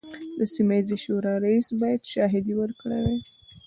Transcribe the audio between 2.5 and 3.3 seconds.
ورکړي وای.